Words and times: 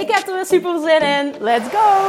Ik 0.00 0.10
heb 0.10 0.26
er 0.26 0.34
weer 0.34 0.46
super 0.46 0.80
zin 0.80 1.00
in. 1.00 1.34
Let's 1.40 1.68
go! 1.68 2.06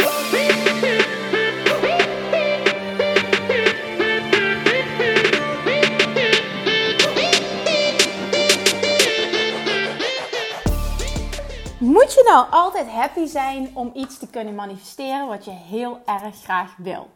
Moet 11.80 12.13
je 12.13 12.23
nou 12.26 12.46
altijd 12.50 12.88
happy 12.88 13.26
zijn 13.26 13.72
om 13.73 13.91
iets 13.94 14.18
te 14.18 14.27
kunnen 14.27 14.55
manifesteren 14.55 15.27
wat 15.27 15.46
je 15.46 15.52
heel 15.52 16.02
erg 16.05 16.35
graag 16.44 16.76
wil? 16.77 17.10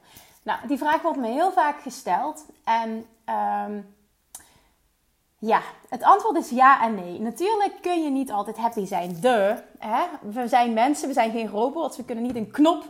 Nou, 0.44 0.59
die 0.67 0.77
vraag 0.77 1.02
wordt 1.02 1.19
me 1.19 1.27
heel 1.27 1.52
vaak 1.52 1.81
gesteld. 1.81 2.45
En 2.63 3.05
um, 3.66 3.95
ja, 5.44 5.61
het 5.89 6.03
antwoord 6.03 6.38
is 6.38 6.50
ja 6.50 6.84
en 6.84 6.95
nee. 6.95 7.20
Natuurlijk 7.20 7.73
kun 7.81 8.03
je 8.03 8.09
niet 8.09 8.31
altijd 8.31 8.58
happy 8.58 8.86
zijn. 8.86 9.17
De, 9.22 9.64
hè? 9.80 10.03
we 10.22 10.48
zijn 10.48 10.73
mensen, 10.73 11.08
we 11.08 11.14
zijn 11.14 11.31
geen 11.31 11.48
robots. 11.48 11.98
We 11.98 12.03
kunnen 12.03 12.23
niet 12.23 12.36
een 12.36 12.52
knop 12.52 12.83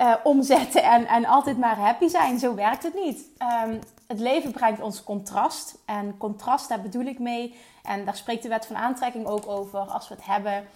uh, 0.00 0.14
omzetten 0.22 0.82
en, 0.82 1.06
en 1.06 1.24
altijd 1.24 1.58
maar 1.58 1.78
happy 1.78 2.08
zijn. 2.08 2.38
Zo 2.38 2.54
werkt 2.54 2.82
het 2.82 2.94
niet. 2.94 3.28
Um, 3.66 3.78
het 4.06 4.20
leven 4.20 4.52
brengt 4.52 4.80
ons 4.80 5.04
contrast. 5.04 5.78
En 5.84 6.16
contrast, 6.18 6.68
daar 6.68 6.80
bedoel 6.80 7.04
ik 7.04 7.18
mee. 7.18 7.54
En 7.82 8.04
daar 8.04 8.16
spreekt 8.16 8.42
de 8.42 8.48
wet 8.48 8.66
van 8.66 8.76
aantrekking 8.76 9.26
ook 9.26 9.48
over. 9.48 9.78
Als 9.78 10.08
we 10.08 10.14
het 10.14 10.24
hebben 10.26 10.68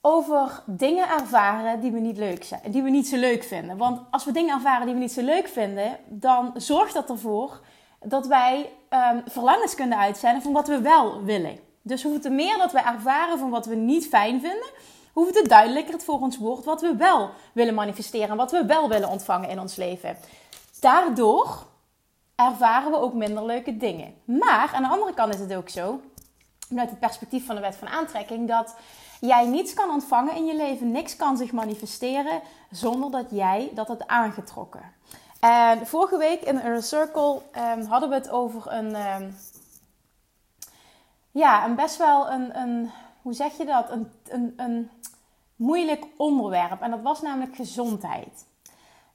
over 0.00 0.62
dingen 0.66 1.08
ervaren 1.08 1.80
die 1.80 1.92
we 1.92 2.00
niet 2.00 2.16
leuk 2.16 2.44
zijn, 2.44 2.60
die 2.70 2.82
we 2.82 2.90
niet 2.90 3.08
zo 3.08 3.16
leuk 3.16 3.44
vinden. 3.44 3.76
Want 3.76 4.00
als 4.10 4.24
we 4.24 4.32
dingen 4.32 4.54
ervaren 4.54 4.86
die 4.86 4.94
we 4.94 5.00
niet 5.00 5.12
zo 5.12 5.22
leuk 5.22 5.48
vinden, 5.48 5.96
dan 6.08 6.52
zorgt 6.54 6.94
dat 6.94 7.10
ervoor 7.10 7.60
dat 8.00 8.26
wij 8.26 8.72
um, 8.90 9.22
verlangens 9.26 9.74
kunnen 9.74 9.98
uitzenden 9.98 10.42
van 10.42 10.52
wat 10.52 10.68
we 10.68 10.80
wel 10.80 11.22
willen. 11.22 11.58
Dus 11.82 12.02
hoe 12.02 12.30
meer 12.30 12.58
dat 12.58 12.72
we 12.72 12.80
ervaren 12.80 13.38
van 13.38 13.50
wat 13.50 13.66
we 13.66 13.74
niet 13.74 14.08
fijn 14.08 14.40
vinden, 14.40 14.70
hoe 15.12 15.30
te 15.30 15.48
duidelijker 15.48 15.92
het 15.92 16.04
voor 16.04 16.20
ons 16.20 16.38
wordt 16.38 16.64
wat 16.64 16.80
we 16.80 16.96
wel 16.96 17.30
willen 17.52 17.74
manifesteren, 17.74 18.36
wat 18.36 18.50
we 18.50 18.64
wel 18.64 18.88
willen 18.88 19.08
ontvangen 19.08 19.48
in 19.48 19.60
ons 19.60 19.76
leven. 19.76 20.16
Daardoor 20.80 21.66
ervaren 22.34 22.90
we 22.90 22.98
ook 22.98 23.14
minder 23.14 23.44
leuke 23.44 23.76
dingen. 23.76 24.14
Maar 24.24 24.70
aan 24.74 24.82
de 24.82 24.88
andere 24.88 25.14
kant 25.14 25.34
is 25.34 25.40
het 25.40 25.54
ook 25.54 25.68
zo, 25.68 26.00
vanuit 26.68 26.90
het 26.90 26.98
perspectief 26.98 27.46
van 27.46 27.54
de 27.54 27.60
wet 27.60 27.76
van 27.76 27.88
aantrekking, 27.88 28.48
dat 28.48 28.76
jij 29.20 29.46
niets 29.46 29.74
kan 29.74 29.90
ontvangen 29.90 30.36
in 30.36 30.44
je 30.44 30.56
leven, 30.56 30.90
niks 30.90 31.16
kan 31.16 31.36
zich 31.36 31.52
manifesteren 31.52 32.40
zonder 32.70 33.10
dat 33.10 33.26
jij 33.30 33.70
dat 33.74 33.88
het 33.88 34.06
aangetrokken. 34.06 34.94
En 35.40 35.86
vorige 35.86 36.16
week 36.16 36.40
in 36.40 36.62
Inner 36.62 36.82
Circle 36.82 37.42
um, 37.56 37.84
hadden 37.84 38.08
we 38.08 38.14
het 38.14 38.30
over 38.30 38.72
een, 38.72 38.94
um, 39.14 39.36
ja, 41.30 41.64
een 41.64 41.74
best 41.74 41.96
wel 41.96 42.30
een, 42.30 42.58
een, 42.58 42.90
hoe 43.22 43.32
zeg 43.32 43.56
je 43.56 43.64
dat, 43.64 43.90
een, 43.90 44.10
een, 44.28 44.52
een 44.56 44.90
moeilijk 45.56 46.04
onderwerp. 46.16 46.80
En 46.80 46.90
dat 46.90 47.02
was 47.02 47.22
namelijk 47.22 47.56
gezondheid. 47.56 48.46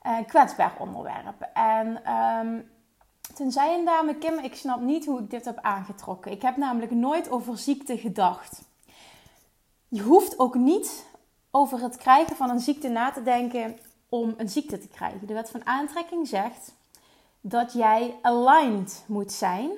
Een 0.02 0.26
kwetsbaar 0.26 0.74
onderwerp. 0.80 1.50
En 1.54 2.12
um, 2.14 2.72
toen 3.36 3.52
zei 3.52 3.78
een 3.78 3.86
dame, 3.86 4.16
Kim, 4.16 4.40
ik 4.40 4.56
snap 4.56 4.82
niet 4.82 5.06
hoe 5.06 5.20
ik 5.20 5.30
dit 5.30 5.46
heb 5.46 5.60
aangetrokken. 5.62 6.32
Ik 6.32 6.42
heb 6.42 6.58
namelijk 6.58 6.92
nooit 6.92 7.32
over 7.32 7.58
ziekte 7.58 7.98
gedacht. 7.98 8.62
Je 9.88 10.02
hoeft 10.02 10.40
ook 10.40 10.56
niet 10.56 11.06
over 11.52 11.82
het 11.82 11.98
krijgen 11.98 12.36
van 12.36 12.50
een 12.50 12.60
ziekte 12.60 12.90
na 12.90 13.12
te 13.12 13.24
denken 13.24 13.80
om 14.12 14.34
een 14.38 14.50
ziekte 14.50 14.78
te 14.78 14.88
krijgen. 14.88 15.28
De 15.28 15.34
wet 15.34 15.50
van 15.50 15.66
aantrekking 15.66 16.28
zegt 16.28 16.74
dat 17.42 17.74
jij 17.74 18.16
aligned 18.22 19.04
moet 19.08 19.32
zijn 19.32 19.72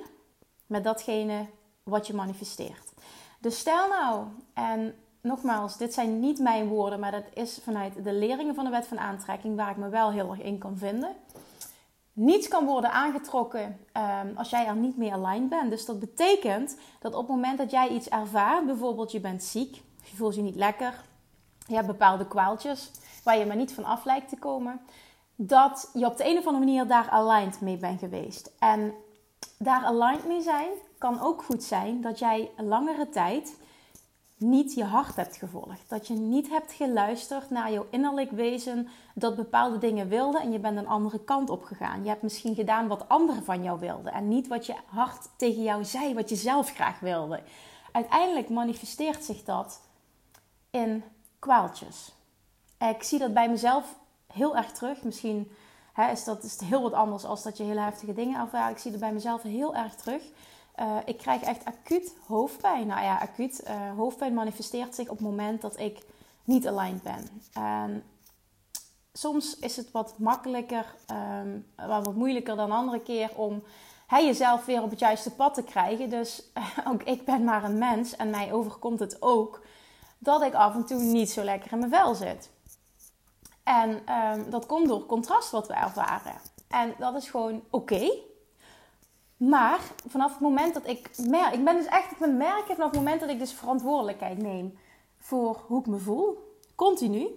met 0.66 0.84
datgene 0.84 1.46
wat 1.82 2.06
je 2.06 2.14
manifesteert. 2.14 2.92
Dus 3.38 3.58
stel 3.58 3.88
nou, 3.88 4.24
en 4.54 4.94
nogmaals, 5.20 5.76
dit 5.76 5.94
zijn 5.94 6.20
niet 6.20 6.38
mijn 6.38 6.68
woorden, 6.68 7.00
maar 7.00 7.10
dat 7.10 7.24
is 7.34 7.58
vanuit 7.62 8.04
de 8.04 8.12
leringen 8.12 8.54
van 8.54 8.64
de 8.64 8.70
wet 8.70 8.86
van 8.86 8.98
aantrekking 8.98 9.56
waar 9.56 9.70
ik 9.70 9.76
me 9.76 9.88
wel 9.88 10.10
heel 10.10 10.30
erg 10.30 10.42
in 10.42 10.58
kan 10.58 10.78
vinden. 10.78 11.16
Niets 12.12 12.48
kan 12.48 12.66
worden 12.66 12.92
aangetrokken 12.92 13.78
um, 13.92 14.36
als 14.36 14.50
jij 14.50 14.66
er 14.66 14.76
niet 14.76 14.96
mee 14.96 15.12
aligned 15.12 15.48
bent. 15.48 15.70
Dus 15.70 15.84
dat 15.84 16.00
betekent 16.00 16.76
dat 17.00 17.14
op 17.14 17.20
het 17.20 17.36
moment 17.36 17.58
dat 17.58 17.70
jij 17.70 17.88
iets 17.88 18.08
ervaart, 18.08 18.66
bijvoorbeeld 18.66 19.12
je 19.12 19.20
bent 19.20 19.42
ziek, 19.42 19.82
je 20.04 20.16
voelt 20.16 20.34
je 20.34 20.42
niet 20.42 20.54
lekker, 20.54 21.00
je 21.66 21.74
hebt 21.74 21.86
bepaalde 21.86 22.26
kwaaltjes 22.26 22.90
waar 23.24 23.38
je 23.38 23.46
maar 23.46 23.56
niet 23.56 23.74
van 23.74 23.84
af 23.84 24.04
lijkt 24.04 24.28
te 24.28 24.38
komen, 24.38 24.80
dat 25.36 25.90
je 25.92 26.06
op 26.06 26.16
de 26.16 26.28
een 26.28 26.38
of 26.38 26.46
andere 26.46 26.64
manier 26.64 26.86
daar 26.86 27.08
aligned 27.10 27.60
mee 27.60 27.76
bent 27.76 27.98
geweest. 27.98 28.52
En 28.58 28.94
daar 29.58 29.84
aligned 29.84 30.26
mee 30.26 30.42
zijn 30.42 30.68
kan 30.98 31.20
ook 31.20 31.42
goed 31.42 31.62
zijn 31.62 32.00
dat 32.00 32.18
jij 32.18 32.50
langere 32.56 33.08
tijd 33.08 33.56
niet 34.36 34.74
je 34.74 34.84
hart 34.84 35.16
hebt 35.16 35.36
gevolgd. 35.36 35.88
Dat 35.88 36.06
je 36.06 36.14
niet 36.14 36.48
hebt 36.48 36.72
geluisterd 36.72 37.50
naar 37.50 37.72
jouw 37.72 37.86
innerlijk 37.90 38.30
wezen 38.30 38.88
dat 39.14 39.36
bepaalde 39.36 39.78
dingen 39.78 40.08
wilde 40.08 40.40
en 40.40 40.52
je 40.52 40.58
bent 40.58 40.78
een 40.78 40.88
andere 40.88 41.24
kant 41.24 41.50
op 41.50 41.64
gegaan. 41.64 42.02
Je 42.02 42.08
hebt 42.08 42.22
misschien 42.22 42.54
gedaan 42.54 42.88
wat 42.88 43.08
anderen 43.08 43.44
van 43.44 43.62
jou 43.62 43.78
wilden 43.80 44.12
en 44.12 44.28
niet 44.28 44.48
wat 44.48 44.66
je 44.66 44.74
hart 44.86 45.28
tegen 45.36 45.62
jou 45.62 45.84
zei, 45.84 46.14
wat 46.14 46.28
je 46.28 46.36
zelf 46.36 46.70
graag 46.70 47.00
wilde. 47.00 47.42
Uiteindelijk 47.92 48.48
manifesteert 48.48 49.24
zich 49.24 49.44
dat 49.44 49.80
in 50.70 51.04
kwaaltjes. 51.38 52.12
Ik 52.78 53.02
zie 53.02 53.18
dat 53.18 53.34
bij 53.34 53.48
mezelf 53.48 53.96
heel 54.32 54.56
erg 54.56 54.72
terug. 54.72 55.02
Misschien 55.02 55.50
hè, 55.92 56.10
is 56.10 56.24
dat 56.24 56.42
is 56.42 56.60
heel 56.60 56.82
wat 56.82 56.92
anders 56.92 57.24
als 57.24 57.42
dat 57.42 57.56
je 57.56 57.64
hele 57.64 57.80
heftige 57.80 58.14
dingen 58.14 58.40
ervaart. 58.40 58.72
Ik 58.72 58.78
zie 58.78 58.90
dat 58.90 59.00
bij 59.00 59.12
mezelf 59.12 59.42
heel 59.42 59.74
erg 59.74 59.94
terug. 59.94 60.22
Uh, 60.80 60.96
ik 61.04 61.18
krijg 61.18 61.42
echt 61.42 61.64
acuut 61.64 62.14
hoofdpijn. 62.26 62.86
Nou 62.86 63.02
ja, 63.02 63.18
acuut 63.18 63.62
uh, 63.68 63.96
hoofdpijn 63.96 64.34
manifesteert 64.34 64.94
zich 64.94 65.08
op 65.08 65.16
het 65.16 65.26
moment 65.26 65.60
dat 65.60 65.78
ik 65.78 65.98
niet 66.44 66.66
aligned 66.66 67.02
ben. 67.02 67.42
En 67.52 68.02
soms 69.12 69.58
is 69.58 69.76
het 69.76 69.90
wat 69.90 70.18
makkelijker, 70.18 70.94
um, 71.42 71.66
wat 71.76 72.14
moeilijker 72.14 72.56
dan 72.56 72.70
andere 72.70 73.00
keer 73.00 73.30
om 73.34 73.62
hè, 74.06 74.18
jezelf 74.18 74.64
weer 74.64 74.82
op 74.82 74.90
het 74.90 74.98
juiste 74.98 75.30
pad 75.30 75.54
te 75.54 75.62
krijgen. 75.62 76.10
Dus 76.10 76.42
ook 76.90 77.02
ik 77.02 77.24
ben 77.24 77.44
maar 77.44 77.64
een 77.64 77.78
mens 77.78 78.16
en 78.16 78.30
mij 78.30 78.52
overkomt 78.52 79.00
het 79.00 79.22
ook 79.22 79.62
dat 80.18 80.42
ik 80.42 80.54
af 80.54 80.74
en 80.74 80.86
toe 80.86 81.02
niet 81.02 81.30
zo 81.30 81.42
lekker 81.42 81.72
in 81.72 81.78
mijn 81.78 81.90
vel 81.90 82.14
zit. 82.14 82.50
En 83.64 83.90
um, 83.90 84.50
dat 84.50 84.66
komt 84.66 84.88
door 84.88 85.06
contrast 85.06 85.50
wat 85.50 85.66
we 85.66 85.74
ervaren. 85.74 86.34
En 86.68 86.94
dat 86.98 87.14
is 87.14 87.30
gewoon 87.30 87.62
oké. 87.70 88.10
Maar 89.36 89.80
vanaf 90.06 90.30
het 90.30 90.40
moment 90.40 90.74
dat 90.74 90.86
ik 90.86 91.10
merk, 91.28 91.54
ik 91.54 91.64
ben 91.64 91.76
dus 91.76 91.86
echt, 91.86 92.10
ik 92.10 92.18
ben 92.18 92.36
merken 92.36 92.74
vanaf 92.74 92.90
het 92.90 92.98
moment 92.98 93.20
dat 93.20 93.28
ik 93.28 93.38
dus 93.38 93.52
verantwoordelijkheid 93.52 94.38
neem 94.38 94.78
voor 95.18 95.64
hoe 95.66 95.80
ik 95.80 95.86
me 95.86 95.98
voel, 95.98 96.56
continu. 96.74 97.28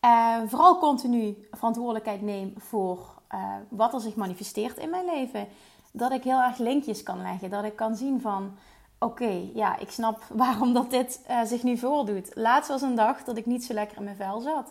En 0.00 0.50
vooral 0.50 0.78
continu 0.78 1.48
verantwoordelijkheid 1.50 2.22
neem 2.22 2.54
voor 2.56 2.98
uh, 3.34 3.54
wat 3.68 3.94
er 3.94 4.00
zich 4.00 4.14
manifesteert 4.14 4.78
in 4.78 4.90
mijn 4.90 5.04
leven. 5.04 5.48
Dat 5.92 6.12
ik 6.12 6.24
heel 6.24 6.40
erg 6.40 6.58
linkjes 6.58 7.02
kan 7.02 7.22
leggen. 7.22 7.50
Dat 7.50 7.64
ik 7.64 7.76
kan 7.76 7.96
zien 7.96 8.20
van, 8.20 8.56
oké, 8.98 9.50
ja, 9.54 9.78
ik 9.78 9.90
snap 9.90 10.22
waarom 10.44 10.72
dat 10.72 10.90
dit 10.90 11.24
uh, 11.30 11.42
zich 11.44 11.62
nu 11.62 11.76
voordoet. 11.76 12.30
Laatst 12.34 12.70
was 12.70 12.82
een 12.82 12.94
dag 12.94 13.24
dat 13.24 13.36
ik 13.36 13.46
niet 13.46 13.64
zo 13.64 13.74
lekker 13.74 13.96
in 13.96 14.04
mijn 14.04 14.16
vel 14.16 14.40
zat. 14.40 14.70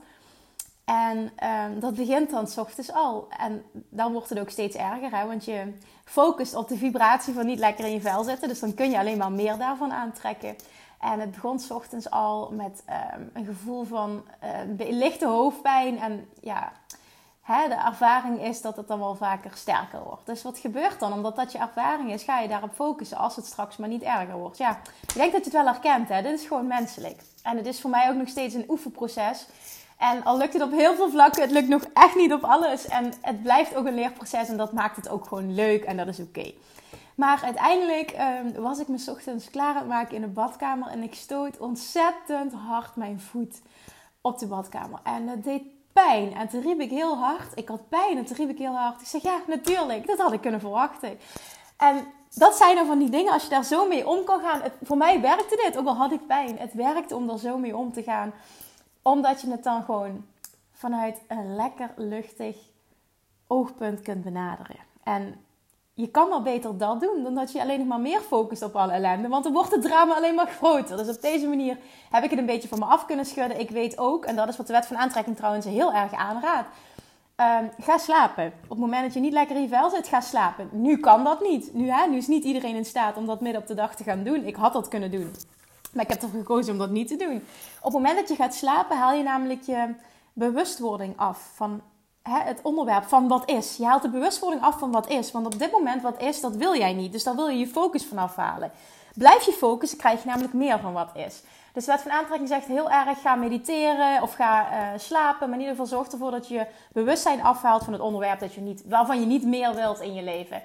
En 0.89 1.17
um, 1.17 1.79
dat 1.79 1.95
begint 1.95 2.29
dan 2.29 2.47
s 2.47 2.57
ochtends 2.57 2.91
al. 2.91 3.27
En 3.37 3.63
dan 3.89 4.11
wordt 4.11 4.29
het 4.29 4.39
ook 4.39 4.49
steeds 4.49 4.75
erger, 4.75 5.17
hè? 5.17 5.25
want 5.25 5.45
je 5.45 5.73
focust 6.05 6.55
op 6.55 6.67
de 6.67 6.77
vibratie 6.77 7.33
van 7.33 7.45
niet 7.45 7.59
lekker 7.59 7.85
in 7.85 7.91
je 7.91 8.01
vel 8.01 8.23
zitten. 8.23 8.47
Dus 8.47 8.59
dan 8.59 8.73
kun 8.73 8.89
je 8.89 8.97
alleen 8.97 9.17
maar 9.17 9.31
meer 9.31 9.57
daarvan 9.57 9.91
aantrekken. 9.91 10.55
En 10.99 11.19
het 11.19 11.31
begon 11.31 11.59
s 11.59 11.71
ochtends 11.71 12.09
al 12.09 12.51
met 12.51 12.83
um, 13.15 13.29
een 13.33 13.45
gevoel 13.45 13.83
van 13.83 14.23
uh, 14.77 14.89
lichte 14.89 15.27
hoofdpijn. 15.27 15.99
En 15.99 16.29
ja, 16.41 16.71
hè, 17.41 17.67
de 17.67 17.75
ervaring 17.85 18.41
is 18.41 18.61
dat 18.61 18.75
het 18.75 18.87
dan 18.87 18.99
wel 18.99 19.15
vaker 19.15 19.51
sterker 19.55 20.03
wordt. 20.03 20.25
Dus 20.25 20.43
wat 20.43 20.57
gebeurt 20.57 20.99
dan? 20.99 21.13
Omdat 21.13 21.35
dat 21.35 21.51
je 21.51 21.57
ervaring 21.57 22.11
is, 22.11 22.23
ga 22.23 22.39
je 22.39 22.47
daarop 22.47 22.73
focussen 22.73 23.17
als 23.17 23.35
het 23.35 23.45
straks 23.45 23.77
maar 23.77 23.89
niet 23.89 24.03
erger 24.03 24.37
wordt. 24.37 24.57
Ja, 24.57 24.79
ik 25.01 25.13
denk 25.13 25.31
dat 25.31 25.45
je 25.45 25.51
het 25.51 25.63
wel 25.63 25.73
herkent. 25.73 26.09
Hè? 26.09 26.21
Dit 26.21 26.39
is 26.39 26.47
gewoon 26.47 26.67
menselijk. 26.67 27.21
En 27.43 27.57
het 27.57 27.65
is 27.65 27.81
voor 27.81 27.89
mij 27.89 28.09
ook 28.09 28.15
nog 28.15 28.27
steeds 28.27 28.53
een 28.53 28.69
oefenproces. 28.69 29.47
En 29.99 30.23
al 30.23 30.37
lukt 30.37 30.53
het 30.53 30.61
op 30.61 30.71
heel 30.71 30.95
veel 30.95 31.09
vlakken, 31.09 31.41
het 31.41 31.51
lukt 31.51 31.67
nog 31.67 31.83
echt 31.93 32.15
niet 32.15 32.33
op 32.33 32.43
alles. 32.43 32.87
En 32.87 33.13
het 33.21 33.43
blijft 33.43 33.75
ook 33.75 33.85
een 33.85 33.95
leerproces 33.95 34.47
en 34.49 34.57
dat 34.57 34.73
maakt 34.73 34.95
het 34.95 35.09
ook 35.09 35.27
gewoon 35.27 35.53
leuk 35.53 35.83
en 35.83 35.97
dat 35.97 36.07
is 36.07 36.19
oké. 36.19 36.51
Maar 37.15 37.41
uiteindelijk 37.43 38.15
um, 38.43 38.61
was 38.61 38.79
ik 38.79 38.87
me 38.87 39.03
ochtends 39.09 39.49
klaar 39.49 39.73
aan 39.73 39.75
het 39.75 39.87
maken 39.87 40.15
in 40.15 40.21
de 40.21 40.27
badkamer 40.27 40.87
en 40.87 41.03
ik 41.03 41.13
stoot 41.13 41.57
ontzettend 41.57 42.53
hard 42.53 42.95
mijn 42.95 43.19
voet 43.19 43.61
op 44.21 44.39
de 44.39 44.47
badkamer. 44.47 44.99
En 45.03 45.27
het 45.27 45.43
deed 45.43 45.61
pijn. 45.93 46.33
En 46.33 46.47
toen 46.47 46.61
riep 46.61 46.79
ik 46.79 46.89
heel 46.89 47.17
hard. 47.17 47.51
Ik 47.57 47.67
had 47.67 47.89
pijn 47.89 48.17
en 48.17 48.25
toen 48.25 48.35
riep 48.35 48.49
ik 48.49 48.57
heel 48.57 48.75
hard. 48.75 49.01
Ik 49.01 49.07
zeg, 49.07 49.21
ja, 49.21 49.39
natuurlijk. 49.47 50.07
Dat 50.07 50.17
had 50.17 50.33
ik 50.33 50.41
kunnen 50.41 50.59
verwachten. 50.59 51.19
En 51.77 52.07
dat 52.33 52.55
zijn 52.55 52.75
dan 52.75 52.85
van 52.85 52.99
die 52.99 53.09
dingen, 53.09 53.33
als 53.33 53.43
je 53.43 53.49
daar 53.49 53.63
zo 53.63 53.87
mee 53.87 54.07
om 54.07 54.23
kan 54.23 54.39
gaan. 54.41 54.61
voor 54.83 54.97
mij 54.97 55.21
werkte 55.21 55.61
dit, 55.65 55.77
ook 55.77 55.87
al 55.87 55.95
had 55.95 56.11
ik 56.11 56.27
pijn. 56.27 56.57
Het 56.57 56.73
werkte 56.73 57.15
om 57.15 57.29
er 57.29 57.39
zo 57.39 57.57
mee 57.57 57.77
om 57.77 57.93
te 57.93 58.03
gaan. 58.03 58.33
Omdat 59.09 59.41
je 59.41 59.51
het 59.51 59.63
dan 59.63 59.83
gewoon 59.83 60.25
vanuit 60.71 61.21
een 61.27 61.55
lekker 61.55 61.89
luchtig 61.95 62.57
oogpunt 63.47 64.01
kunt 64.01 64.23
benaderen. 64.23 64.75
En 65.03 65.35
je 65.93 66.07
kan 66.07 66.29
wel 66.29 66.41
beter 66.41 66.77
dat 66.77 67.01
doen 67.01 67.23
dan 67.23 67.35
dat 67.35 67.51
je 67.51 67.61
alleen 67.61 67.79
nog 67.79 67.87
maar 67.87 67.99
meer 67.99 68.19
focust 68.21 68.61
op 68.61 68.75
alle 68.75 68.91
ellende. 68.91 69.27
Want 69.27 69.43
dan 69.43 69.53
wordt 69.53 69.71
het 69.71 69.81
drama 69.81 70.15
alleen 70.15 70.35
maar 70.35 70.47
groter. 70.47 70.97
Dus 70.97 71.15
op 71.15 71.21
deze 71.21 71.47
manier 71.47 71.77
heb 72.09 72.23
ik 72.23 72.29
het 72.29 72.39
een 72.39 72.45
beetje 72.45 72.67
van 72.67 72.79
me 72.79 72.85
af 72.85 73.05
kunnen 73.05 73.25
schudden. 73.25 73.59
Ik 73.59 73.69
weet 73.69 73.97
ook, 73.97 74.25
en 74.25 74.35
dat 74.35 74.47
is 74.47 74.57
wat 74.57 74.67
de 74.67 74.73
wet 74.73 74.85
van 74.85 74.97
aantrekking 74.97 75.35
trouwens 75.35 75.65
heel 75.65 75.93
erg 75.93 76.13
aanraadt. 76.13 76.67
Ehm, 77.35 77.65
ga 77.79 77.97
slapen. 77.97 78.45
Op 78.63 78.69
het 78.69 78.79
moment 78.79 79.03
dat 79.03 79.13
je 79.13 79.19
niet 79.19 79.33
lekker 79.33 79.55
in 79.55 79.61
je 79.61 79.67
vel 79.67 79.89
zit, 79.89 80.07
ga 80.07 80.21
slapen. 80.21 80.69
Nu 80.71 80.97
kan 80.97 81.23
dat 81.23 81.41
niet. 81.41 81.73
Nu, 81.73 81.89
hè, 81.89 82.07
nu 82.07 82.17
is 82.17 82.27
niet 82.27 82.43
iedereen 82.43 82.75
in 82.75 82.85
staat 82.85 83.17
om 83.17 83.25
dat 83.25 83.41
midden 83.41 83.61
op 83.61 83.67
de 83.67 83.73
dag 83.73 83.95
te 83.95 84.03
gaan 84.03 84.23
doen. 84.23 84.45
Ik 84.45 84.55
had 84.55 84.73
dat 84.73 84.87
kunnen 84.87 85.11
doen. 85.11 85.31
Maar 85.93 86.03
ik 86.03 86.09
heb 86.09 86.21
ervoor 86.21 86.39
gekozen 86.39 86.73
om 86.73 86.79
dat 86.79 86.89
niet 86.89 87.07
te 87.07 87.15
doen. 87.15 87.35
Op 87.77 87.83
het 87.83 87.93
moment 87.93 88.15
dat 88.15 88.29
je 88.29 88.35
gaat 88.35 88.53
slapen, 88.53 88.97
haal 88.97 89.13
je 89.13 89.23
namelijk 89.23 89.61
je 89.61 89.93
bewustwording 90.33 91.17
af 91.17 91.51
van 91.55 91.81
hè, 92.23 92.39
het 92.39 92.59
onderwerp 92.63 93.03
van 93.03 93.27
wat 93.27 93.49
is. 93.49 93.77
Je 93.77 93.85
haalt 93.85 94.01
de 94.01 94.09
bewustwording 94.09 94.63
af 94.63 94.79
van 94.79 94.91
wat 94.91 95.09
is. 95.09 95.31
Want 95.31 95.45
op 95.45 95.59
dit 95.59 95.71
moment 95.71 96.01
wat 96.01 96.21
is, 96.21 96.41
dat 96.41 96.55
wil 96.55 96.75
jij 96.75 96.93
niet. 96.93 97.11
Dus 97.11 97.23
daar 97.23 97.35
wil 97.35 97.47
je 97.47 97.59
je 97.59 97.67
focus 97.67 98.05
van 98.05 98.17
afhalen. 98.17 98.71
Blijf 99.13 99.45
je 99.45 99.51
focussen, 99.51 99.97
krijg 99.97 100.21
je 100.21 100.27
namelijk 100.27 100.53
meer 100.53 100.79
van 100.79 100.93
wat 100.93 101.09
is. 101.15 101.43
Dus 101.73 101.85
wet 101.85 102.01
van 102.01 102.11
aantrekking 102.11 102.49
zegt 102.49 102.65
heel 102.65 102.89
erg: 102.89 103.21
ga 103.21 103.35
mediteren 103.35 104.21
of 104.21 104.33
ga 104.33 104.67
uh, 104.71 104.99
slapen. 104.99 105.49
Maar 105.49 105.59
in 105.59 105.65
ieder 105.65 105.75
geval 105.75 105.97
zorg 105.97 106.07
ervoor 106.07 106.31
dat 106.31 106.47
je 106.47 106.65
bewustzijn 106.93 107.43
afhaalt 107.43 107.83
van 107.83 107.93
het 107.93 108.01
onderwerp 108.01 108.39
dat 108.39 108.53
je 108.53 108.61
niet, 108.61 108.83
waarvan 108.85 109.19
je 109.19 109.25
niet 109.25 109.43
meer 109.43 109.75
wilt 109.75 109.99
in 109.99 110.13
je 110.13 110.23
leven. 110.23 110.61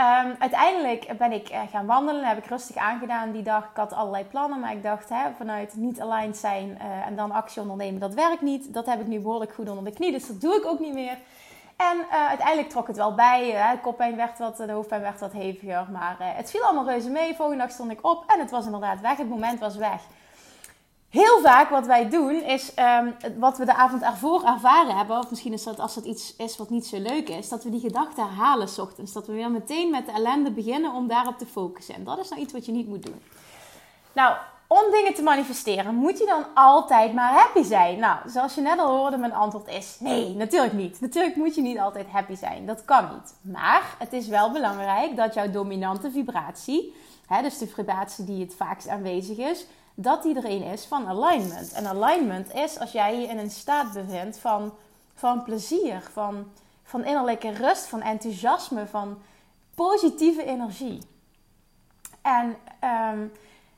Um, 0.00 0.34
uiteindelijk 0.38 1.18
ben 1.18 1.32
ik 1.32 1.50
uh, 1.50 1.60
gaan 1.70 1.86
wandelen. 1.86 2.24
Heb 2.24 2.38
ik 2.38 2.46
rustig 2.46 2.76
aangedaan 2.76 3.32
die 3.32 3.42
dag. 3.42 3.64
Ik 3.64 3.76
had 3.76 3.92
allerlei 3.92 4.24
plannen, 4.24 4.60
maar 4.60 4.72
ik 4.72 4.82
dacht 4.82 5.08
hè, 5.08 5.30
vanuit 5.36 5.74
niet 5.76 6.00
aligned 6.00 6.36
zijn 6.36 6.68
uh, 6.68 7.06
en 7.06 7.16
dan 7.16 7.32
actie 7.32 7.62
ondernemen, 7.62 8.00
dat 8.00 8.14
werkt 8.14 8.40
niet. 8.40 8.74
Dat 8.74 8.86
heb 8.86 9.00
ik 9.00 9.06
nu 9.06 9.20
behoorlijk 9.20 9.54
goed 9.54 9.68
onder 9.68 9.84
de 9.84 9.92
knie, 9.92 10.12
dus 10.12 10.26
dat 10.26 10.40
doe 10.40 10.54
ik 10.56 10.66
ook 10.66 10.80
niet 10.80 10.94
meer. 10.94 11.18
En 11.76 11.96
uh, 11.96 12.28
uiteindelijk 12.28 12.68
trok 12.68 12.86
het 12.86 12.96
wel 12.96 13.14
bij. 13.14 13.42
de 13.72 13.80
koppijn 13.80 14.16
werd 14.16 14.38
wat, 14.38 14.56
de 14.56 14.72
hoofdpijn 14.72 15.00
werd 15.00 15.20
wat 15.20 15.32
heviger. 15.32 15.86
Maar 15.92 16.16
het 16.18 16.50
viel 16.50 16.62
allemaal 16.62 16.88
reuze 16.88 17.10
mee. 17.10 17.34
Volgende 17.34 17.62
dag 17.62 17.72
stond 17.72 17.90
ik 17.90 18.06
op 18.06 18.24
en 18.26 18.40
het 18.40 18.50
was 18.50 18.64
inderdaad 18.64 19.00
weg. 19.00 19.16
Het 19.16 19.28
moment 19.28 19.60
was 19.60 19.76
weg 19.76 20.02
heel 21.14 21.40
vaak 21.40 21.68
wat 21.68 21.86
wij 21.86 22.08
doen 22.08 22.42
is 22.42 22.72
um, 22.78 23.14
wat 23.38 23.58
we 23.58 23.64
de 23.64 23.74
avond 23.74 24.02
ervoor 24.02 24.44
ervaren 24.44 24.96
hebben, 24.96 25.18
of 25.18 25.30
misschien 25.30 25.52
is 25.52 25.64
dat 25.64 25.80
als 25.80 25.94
het 25.94 26.04
iets 26.04 26.36
is 26.36 26.56
wat 26.56 26.70
niet 26.70 26.86
zo 26.86 26.98
leuk 26.98 27.28
is, 27.28 27.48
dat 27.48 27.64
we 27.64 27.70
die 27.70 27.80
gedachten 27.80 28.24
herhalen 28.24 28.68
s 28.68 28.78
ochtends. 28.78 29.12
Dat 29.12 29.26
we 29.26 29.32
weer 29.32 29.50
meteen 29.50 29.90
met 29.90 30.06
de 30.06 30.12
ellende 30.12 30.50
beginnen 30.50 30.92
om 30.92 31.08
daarop 31.08 31.38
te 31.38 31.46
focussen. 31.46 31.94
En 31.94 32.04
dat 32.04 32.18
is 32.18 32.28
nou 32.28 32.42
iets 32.42 32.52
wat 32.52 32.66
je 32.66 32.72
niet 32.72 32.88
moet 32.88 33.02
doen. 33.02 33.22
Nou, 34.12 34.36
om 34.66 34.90
dingen 34.90 35.14
te 35.14 35.22
manifesteren, 35.22 35.94
moet 35.94 36.18
je 36.18 36.26
dan 36.26 36.44
altijd 36.54 37.12
maar 37.14 37.32
happy 37.32 37.62
zijn? 37.62 37.98
Nou, 37.98 38.18
zoals 38.26 38.54
je 38.54 38.60
net 38.60 38.78
al 38.78 38.96
hoorde, 38.96 39.16
mijn 39.16 39.34
antwoord 39.34 39.68
is 39.68 39.96
nee, 40.00 40.34
natuurlijk 40.34 40.72
niet. 40.72 41.00
Natuurlijk 41.00 41.36
moet 41.36 41.54
je 41.54 41.62
niet 41.62 41.78
altijd 41.78 42.06
happy 42.08 42.34
zijn. 42.34 42.66
Dat 42.66 42.84
kan 42.84 43.08
niet. 43.12 43.54
Maar 43.54 43.96
het 43.98 44.12
is 44.12 44.26
wel 44.28 44.52
belangrijk 44.52 45.16
dat 45.16 45.34
jouw 45.34 45.50
dominante 45.50 46.10
vibratie, 46.10 46.94
hè, 47.26 47.42
dus 47.42 47.58
de 47.58 47.66
vibratie 47.66 48.24
die 48.24 48.44
het 48.44 48.54
vaakst 48.54 48.88
aanwezig 48.88 49.36
is, 49.38 49.66
dat 49.94 50.22
die 50.22 50.36
er 50.36 50.44
een 50.44 50.62
is 50.62 50.84
van 50.84 51.06
alignment. 51.06 51.72
En 51.72 51.86
alignment 51.86 52.54
is 52.54 52.78
als 52.78 52.92
jij 52.92 53.20
je 53.20 53.26
in 53.26 53.38
een 53.38 53.50
staat 53.50 53.92
bevindt 53.92 54.38
van, 54.38 54.74
van 55.14 55.42
plezier, 55.42 56.02
van, 56.12 56.46
van 56.82 57.04
innerlijke 57.04 57.50
rust, 57.50 57.86
van 57.86 58.02
enthousiasme, 58.02 58.86
van 58.86 59.18
positieve 59.74 60.44
energie. 60.44 60.98
En 62.22 62.56
um, 63.12 63.32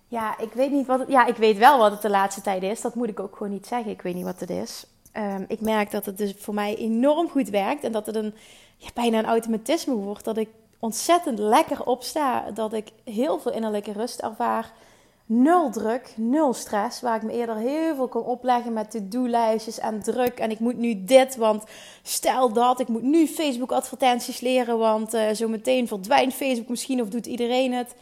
ja, 0.08 0.38
ik 0.38 0.52
weet 0.52 0.70
niet 0.70 0.86
wat 0.86 1.04
ja, 1.08 1.26
ik 1.26 1.36
weet 1.36 1.58
wel 1.58 1.78
wat 1.78 1.90
het 1.90 2.02
de 2.02 2.10
laatste 2.10 2.40
tijd 2.40 2.62
is. 2.62 2.80
Dat 2.80 2.94
moet 2.94 3.08
ik 3.08 3.20
ook 3.20 3.36
gewoon 3.36 3.52
niet 3.52 3.66
zeggen. 3.66 3.90
Ik 3.90 4.02
weet 4.02 4.14
niet 4.14 4.24
wat 4.24 4.40
het 4.40 4.50
is. 4.50 4.86
Um, 5.12 5.44
ik 5.48 5.60
merk 5.60 5.90
dat 5.90 6.06
het 6.06 6.18
dus 6.18 6.34
voor 6.38 6.54
mij 6.54 6.76
enorm 6.76 7.28
goed 7.28 7.48
werkt 7.48 7.84
en 7.84 7.92
dat 7.92 8.06
het 8.06 8.14
een 8.14 8.34
ja, 8.76 8.88
bijna 8.94 9.18
een 9.18 9.26
automatisme 9.26 9.94
wordt. 9.94 10.24
Dat 10.24 10.36
ik 10.36 10.48
ontzettend 10.78 11.38
lekker 11.38 11.84
opsta, 11.84 12.50
dat 12.50 12.72
ik 12.72 12.92
heel 13.04 13.38
veel 13.38 13.52
innerlijke 13.52 13.92
rust 13.92 14.20
ervaar 14.20 14.72
nul 15.26 15.70
druk, 15.70 16.12
nul 16.16 16.52
stress. 16.52 17.00
Waar 17.00 17.16
ik 17.16 17.22
me 17.22 17.32
eerder 17.32 17.56
heel 17.56 17.94
veel 17.94 18.08
kon 18.08 18.22
opleggen 18.22 18.72
met 18.72 18.90
to-do-lijstjes 18.90 19.78
en 19.78 20.02
druk. 20.02 20.38
En 20.38 20.50
ik 20.50 20.58
moet 20.58 20.76
nu 20.76 21.04
dit, 21.04 21.36
want 21.36 21.64
stel 22.02 22.52
dat. 22.52 22.80
Ik 22.80 22.88
moet 22.88 23.02
nu 23.02 23.26
Facebook-advertenties 23.26 24.40
leren, 24.40 24.78
want 24.78 25.14
uh, 25.14 25.30
zo 25.30 25.48
meteen 25.48 25.88
verdwijnt 25.88 26.34
Facebook 26.34 26.68
misschien 26.68 27.00
of 27.00 27.08
doet 27.08 27.26
iedereen 27.26 27.72
het. 27.72 27.94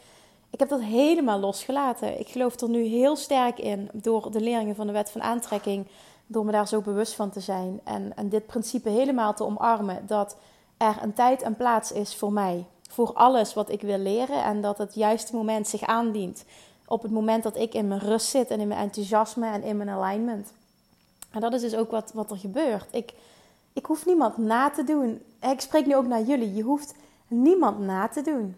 Ik 0.49 0.59
heb 0.59 0.69
dat 0.69 0.81
helemaal 0.81 1.39
losgelaten. 1.39 2.19
Ik 2.19 2.27
geloof 2.27 2.61
er 2.61 2.69
nu 2.69 2.83
heel 2.83 3.15
sterk 3.15 3.59
in 3.59 3.89
door 3.93 4.31
de 4.31 4.41
leerlingen 4.41 4.75
van 4.75 4.87
de 4.87 4.93
wet 4.93 5.11
van 5.11 5.21
aantrekking. 5.21 5.87
Door 6.27 6.45
me 6.45 6.51
daar 6.51 6.67
zo 6.67 6.81
bewust 6.81 7.13
van 7.13 7.29
te 7.29 7.39
zijn. 7.39 7.79
En, 7.83 8.11
en 8.15 8.29
dit 8.29 8.45
principe 8.45 8.89
helemaal 8.89 9.33
te 9.33 9.43
omarmen. 9.43 10.03
Dat 10.07 10.37
er 10.77 10.95
een 11.01 11.13
tijd 11.13 11.41
en 11.41 11.55
plaats 11.55 11.91
is 11.91 12.15
voor 12.15 12.33
mij. 12.33 12.65
Voor 12.89 13.13
alles 13.13 13.53
wat 13.53 13.69
ik 13.69 13.81
wil 13.81 13.97
leren. 13.97 14.43
En 14.43 14.61
dat 14.61 14.77
het 14.77 14.95
juiste 14.95 15.35
moment 15.35 15.67
zich 15.67 15.81
aandient 15.81 16.45
op 16.87 17.01
het 17.01 17.11
moment 17.11 17.43
dat 17.43 17.57
ik 17.57 17.73
in 17.73 17.87
mijn 17.87 17.99
rust 17.99 18.27
zit 18.27 18.49
en 18.49 18.59
in 18.59 18.67
mijn 18.67 18.79
enthousiasme 18.79 19.47
en 19.47 19.63
in 19.63 19.77
mijn 19.77 19.89
alignment. 19.89 20.53
En 21.31 21.41
dat 21.41 21.53
is 21.53 21.61
dus 21.61 21.75
ook 21.75 21.91
wat, 21.91 22.11
wat 22.13 22.31
er 22.31 22.37
gebeurt. 22.37 22.87
Ik, 22.91 23.13
ik 23.73 23.85
hoef 23.85 24.05
niemand 24.05 24.37
na 24.37 24.69
te 24.69 24.83
doen. 24.83 25.21
Ik 25.41 25.61
spreek 25.61 25.85
nu 25.85 25.95
ook 25.95 26.07
naar 26.07 26.21
jullie. 26.21 26.53
Je 26.53 26.63
hoeft 26.63 26.93
niemand 27.27 27.79
na 27.79 28.07
te 28.07 28.21
doen. 28.21 28.55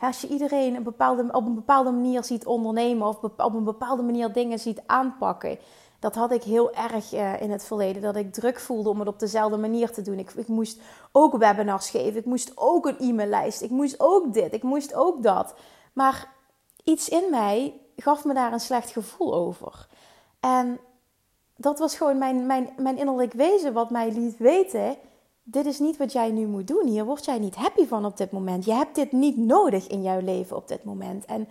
Als 0.00 0.20
je 0.20 0.28
iedereen 0.28 0.74
een 0.74 0.82
bepaalde, 0.82 1.32
op 1.32 1.46
een 1.46 1.54
bepaalde 1.54 1.90
manier 1.90 2.24
ziet 2.24 2.46
ondernemen 2.46 3.06
of 3.06 3.22
op 3.22 3.54
een 3.54 3.64
bepaalde 3.64 4.02
manier 4.02 4.32
dingen 4.32 4.58
ziet 4.58 4.82
aanpakken. 4.86 5.58
Dat 5.98 6.14
had 6.14 6.32
ik 6.32 6.42
heel 6.42 6.74
erg 6.74 7.14
uh, 7.14 7.42
in 7.42 7.50
het 7.50 7.64
verleden. 7.64 8.02
Dat 8.02 8.16
ik 8.16 8.32
druk 8.32 8.60
voelde 8.60 8.88
om 8.88 8.98
het 8.98 9.08
op 9.08 9.18
dezelfde 9.18 9.56
manier 9.56 9.90
te 9.90 10.02
doen. 10.02 10.18
Ik, 10.18 10.30
ik 10.30 10.48
moest 10.48 10.80
ook 11.12 11.36
webinars 11.36 11.90
geven. 11.90 12.18
Ik 12.18 12.24
moest 12.24 12.52
ook 12.54 12.86
een 12.86 12.98
e-maillijst. 12.98 13.62
Ik 13.62 13.70
moest 13.70 13.94
ook 13.98 14.34
dit. 14.34 14.52
Ik 14.52 14.62
moest 14.62 14.94
ook 14.94 15.22
dat. 15.22 15.54
Maar 15.92 16.28
iets 16.84 17.08
in 17.08 17.30
mij 17.30 17.80
gaf 17.96 18.24
me 18.24 18.34
daar 18.34 18.52
een 18.52 18.60
slecht 18.60 18.90
gevoel 18.90 19.34
over. 19.34 19.86
En 20.40 20.80
dat 21.56 21.78
was 21.78 21.96
gewoon 21.96 22.18
mijn, 22.18 22.46
mijn, 22.46 22.70
mijn 22.76 22.98
innerlijk 22.98 23.32
wezen 23.32 23.72
wat 23.72 23.90
mij 23.90 24.12
liet 24.12 24.36
weten: 24.36 24.96
dit 25.42 25.66
is 25.66 25.78
niet 25.78 25.96
wat 25.96 26.12
jij 26.12 26.30
nu 26.30 26.46
moet 26.46 26.66
doen. 26.66 26.86
Hier 26.86 27.04
word 27.04 27.24
jij 27.24 27.38
niet 27.38 27.54
happy 27.54 27.86
van 27.86 28.04
op 28.04 28.16
dit 28.16 28.30
moment. 28.30 28.64
Je 28.64 28.72
hebt 28.72 28.94
dit 28.94 29.12
niet 29.12 29.36
nodig 29.36 29.86
in 29.86 30.02
jouw 30.02 30.20
leven 30.20 30.56
op 30.56 30.68
dit 30.68 30.84
moment. 30.84 31.24
En 31.24 31.48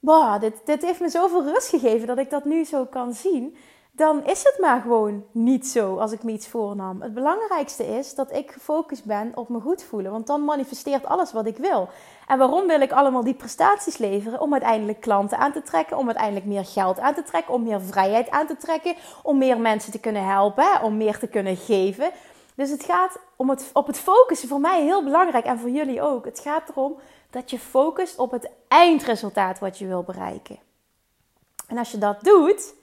bah, 0.00 0.40
dit, 0.40 0.54
dit 0.64 0.82
heeft 0.82 1.00
me 1.00 1.08
zoveel 1.08 1.44
rust 1.44 1.68
gegeven 1.68 2.06
dat 2.06 2.18
ik 2.18 2.30
dat 2.30 2.44
nu 2.44 2.64
zo 2.64 2.84
kan 2.84 3.12
zien 3.12 3.56
dan 3.98 4.24
is 4.24 4.44
het 4.44 4.56
maar 4.60 4.80
gewoon 4.80 5.24
niet 5.32 5.66
zo 5.66 5.96
als 5.96 6.12
ik 6.12 6.22
me 6.22 6.32
iets 6.32 6.48
voornam. 6.48 7.02
Het 7.02 7.14
belangrijkste 7.14 7.86
is 7.86 8.14
dat 8.14 8.32
ik 8.32 8.50
gefocust 8.50 9.04
ben 9.04 9.32
op 9.34 9.48
me 9.48 9.60
goed 9.60 9.82
voelen, 9.82 10.12
want 10.12 10.26
dan 10.26 10.44
manifesteert 10.44 11.06
alles 11.06 11.32
wat 11.32 11.46
ik 11.46 11.56
wil. 11.56 11.88
En 12.26 12.38
waarom 12.38 12.66
wil 12.66 12.80
ik 12.80 12.92
allemaal 12.92 13.24
die 13.24 13.34
prestaties 13.34 13.96
leveren? 13.96 14.40
Om 14.40 14.52
uiteindelijk 14.52 15.00
klanten 15.00 15.38
aan 15.38 15.52
te 15.52 15.62
trekken, 15.62 15.96
om 15.96 16.06
uiteindelijk 16.06 16.46
meer 16.46 16.64
geld 16.64 16.98
aan 16.98 17.14
te 17.14 17.22
trekken, 17.22 17.54
om 17.54 17.62
meer 17.62 17.80
vrijheid 17.80 18.30
aan 18.30 18.46
te 18.46 18.56
trekken, 18.56 18.94
om 19.22 19.38
meer 19.38 19.60
mensen 19.60 19.92
te 19.92 20.00
kunnen 20.00 20.24
helpen, 20.24 20.82
om 20.82 20.96
meer 20.96 21.18
te 21.18 21.28
kunnen 21.28 21.56
geven. 21.56 22.10
Dus 22.54 22.70
het 22.70 22.84
gaat 22.84 23.18
om 23.36 23.50
het, 23.50 23.70
op 23.72 23.86
het 23.86 23.98
focussen, 23.98 24.48
voor 24.48 24.60
mij 24.60 24.82
heel 24.82 25.04
belangrijk 25.04 25.44
en 25.44 25.58
voor 25.58 25.70
jullie 25.70 26.02
ook. 26.02 26.24
Het 26.24 26.40
gaat 26.40 26.68
erom 26.68 26.98
dat 27.30 27.50
je 27.50 27.58
focust 27.58 28.18
op 28.18 28.30
het 28.30 28.50
eindresultaat 28.68 29.58
wat 29.58 29.78
je 29.78 29.86
wil 29.86 30.02
bereiken. 30.02 30.58
En 31.66 31.78
als 31.78 31.90
je 31.90 31.98
dat 31.98 32.24
doet, 32.24 32.76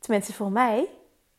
tenminste 0.00 0.32
voor 0.32 0.52
mij, 0.52 0.88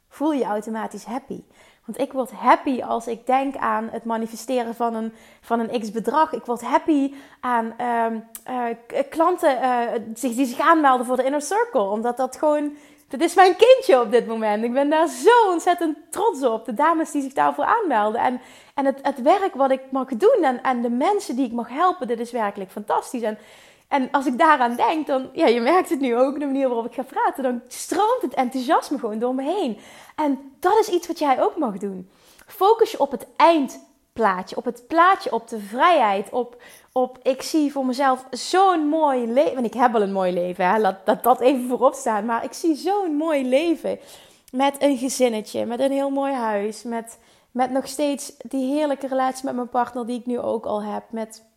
voel 0.10 0.34
je 0.34 0.44
automatisch 0.44 1.06
happy. 1.06 1.44
Want 1.86 2.00
ik 2.00 2.12
word 2.12 2.32
happy 2.32 2.84
als 2.84 3.08
ik 3.08 3.26
denk 3.26 3.56
aan 3.56 3.90
het 3.92 4.04
manifesteren 4.04 4.76
van 4.76 4.96
een, 4.96 5.14
van 5.42 5.60
een 5.60 5.82
x 5.82 5.92
bedrag. 5.92 6.34
Ik 6.34 6.46
word 6.46 6.62
happy 6.62 7.14
aan 7.40 7.74
uh, 7.80 8.06
uh, 8.50 9.04
klanten 9.10 9.58
uh, 9.64 9.88
die 10.22 10.46
zich 10.46 10.60
aanmelden 10.60 11.06
voor 11.06 11.16
de 11.16 11.24
Inner 11.24 11.42
Circle. 11.42 11.82
Omdat 11.82 12.18
dat 12.18 12.38
gewoon, 12.38 12.78
dat 13.08 13.22
is 13.22 13.34
mijn 13.34 13.56
kindje 13.56 14.02
op 14.02 14.12
dit 14.12 14.28
moment. 14.28 14.64
Ik 14.64 14.74
ben 14.74 14.90
daar 14.90 15.08
zo 15.08 15.52
ontzettend 15.52 15.98
trots 16.10 16.44
op. 16.44 16.66
De 16.66 16.74
dames 16.74 17.12
die 17.12 17.22
zich 17.22 17.34
daarvoor 17.34 17.66
aanmelden. 17.66 18.22
En, 18.22 18.42
en 18.76 18.86
het, 18.86 19.00
het 19.02 19.22
werk 19.22 19.54
wat 19.54 19.72
ik 19.72 19.82
mag 19.92 20.08
doen 20.08 20.44
en, 20.44 20.64
en 20.64 20.82
de 20.82 20.90
mensen 20.90 21.36
die 21.36 21.46
ik 21.46 21.52
mag 21.54 21.70
helpen, 21.70 22.08
dit 22.08 22.20
is 22.20 22.32
werkelijk 22.32 22.72
fantastisch. 22.72 23.22
En 23.22 23.38
en 23.92 24.12
als 24.12 24.26
ik 24.26 24.38
daaraan 24.38 24.76
denk, 24.76 25.08
dan, 25.08 25.30
ja, 25.34 25.48
je 25.48 25.62
merkt 25.62 25.90
het 25.90 26.00
nu 26.00 26.18
ook, 26.18 26.40
de 26.40 26.46
manier 26.46 26.68
waarop 26.68 26.86
ik 26.86 26.94
ga 26.94 27.04
praten, 27.04 27.44
dan 27.44 27.62
stroomt 27.68 28.22
het 28.22 28.34
enthousiasme 28.34 29.00
gewoon 29.00 29.20
door 29.20 29.36
me 29.36 29.44
heen. 29.44 29.78
En 30.16 30.52
dat 30.60 30.78
is 30.80 30.90
iets 30.90 31.08
wat 31.08 31.20
jij 31.20 31.42
ook 31.42 31.58
mag 31.58 31.78
doen. 31.78 32.10
Focus 32.48 32.92
je 32.92 33.00
op 33.00 33.12
het 33.12 33.28
eindplaatje, 33.36 34.56
op 34.56 34.66
het 34.66 34.84
plaatje, 34.88 35.32
op 35.32 35.48
de 35.48 35.60
vrijheid, 35.60 36.30
op, 36.30 36.62
op 36.92 37.20
ik 37.24 37.42
zie 37.42 37.72
voor 37.72 37.86
mezelf 37.86 38.26
zo'n 38.30 38.88
mooi 38.88 39.28
leven. 39.28 39.58
En 39.58 39.66
ik 39.66 39.74
heb 39.74 39.96
al 39.96 40.02
een 40.02 40.14
mooi 40.14 40.34
leven, 40.34 40.66
hè? 40.66 40.80
laat 40.80 41.06
dat, 41.06 41.24
dat 41.24 41.40
even 41.40 41.68
voorop 41.68 41.94
staan, 41.94 42.26
maar 42.26 42.44
ik 42.44 42.54
zie 42.54 42.76
zo'n 42.76 43.16
mooi 43.16 43.48
leven. 43.48 44.00
met 44.52 44.76
een 44.80 44.98
gezinnetje, 44.98 45.66
met 45.66 45.80
een 45.80 45.92
heel 45.92 46.10
mooi 46.10 46.34
huis, 46.34 46.84
met, 46.84 47.20
met 47.52 47.72
nog 47.72 47.88
steeds 47.88 48.34
die 48.38 48.74
heerlijke 48.74 49.08
relatie 49.08 49.46
met 49.46 49.56
mijn 49.56 49.70
partner 49.70 50.06
die 50.06 50.20
ik 50.20 50.26
nu 50.26 50.40
ook 50.40 50.66
al 50.66 50.84
heb, 50.84 51.04
met 51.10 51.50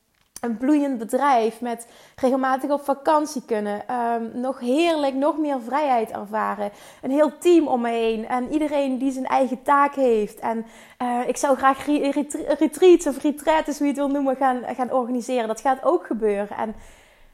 een 0.44 0.56
bloeiend 0.56 0.98
bedrijf, 0.98 1.60
met 1.60 1.86
regelmatig 2.16 2.70
op 2.70 2.84
vakantie 2.84 3.42
kunnen, 3.46 3.94
um, 3.94 4.40
nog 4.40 4.60
heerlijk, 4.60 5.14
nog 5.14 5.38
meer 5.38 5.60
vrijheid 5.60 6.10
ervaren, 6.10 6.70
een 7.02 7.10
heel 7.10 7.38
team 7.38 7.66
om 7.66 7.80
me 7.80 7.90
heen 7.90 8.28
en 8.28 8.52
iedereen 8.52 8.98
die 8.98 9.10
zijn 9.10 9.26
eigen 9.26 9.62
taak 9.62 9.94
heeft. 9.94 10.38
En 10.38 10.66
uh, 11.02 11.28
ik 11.28 11.36
zou 11.36 11.56
graag 11.56 11.86
re 11.86 12.26
retreats 12.58 13.06
of 13.06 13.22
retreats, 13.22 13.78
hoe 13.78 13.86
je 13.86 13.92
het 13.92 13.96
wil 13.96 14.08
noemen, 14.08 14.36
gaan, 14.36 14.62
gaan 14.76 14.92
organiseren. 14.92 15.48
Dat 15.48 15.60
gaat 15.60 15.84
ook 15.84 16.06
gebeuren. 16.06 16.56
En 16.56 16.74